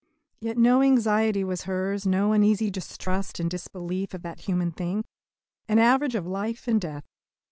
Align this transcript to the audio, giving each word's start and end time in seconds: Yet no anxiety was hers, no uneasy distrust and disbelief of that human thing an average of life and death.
Yet 0.39 0.57
no 0.57 0.81
anxiety 0.81 1.43
was 1.43 1.65
hers, 1.65 2.07
no 2.07 2.31
uneasy 2.33 2.71
distrust 2.71 3.39
and 3.39 3.51
disbelief 3.51 4.15
of 4.15 4.23
that 4.23 4.39
human 4.39 4.71
thing 4.71 5.03
an 5.67 5.77
average 5.77 6.15
of 6.15 6.25
life 6.25 6.67
and 6.67 6.81
death. 6.81 7.05